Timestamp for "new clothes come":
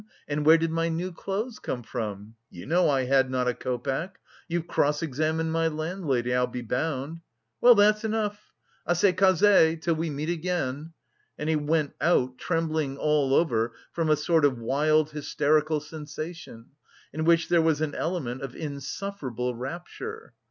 0.89-1.83